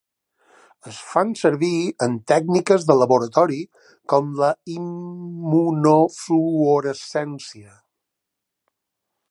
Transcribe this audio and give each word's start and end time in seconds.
Es 0.91 1.01
fan 1.09 1.33
servir 1.41 1.69
en 2.05 2.15
tècniques 2.31 2.87
de 2.91 2.95
laboratori 3.01 3.59
com 4.13 4.31
la 4.41 4.49
immunofluorescència. 4.77 7.77